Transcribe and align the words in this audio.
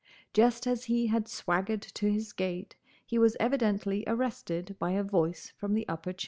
Just 0.33 0.65
as 0.65 0.85
he 0.85 1.05
had 1.09 1.27
swaggered 1.27 1.83
to 1.83 2.11
his 2.11 2.33
gate 2.33 2.75
he 3.05 3.19
was 3.19 3.37
evidently 3.39 4.03
arrested 4.07 4.75
by 4.79 4.93
a 4.93 5.03
voice 5.03 5.53
from 5.57 5.75
the 5.75 5.87
upper 5.87 6.11
chamber. 6.11 6.19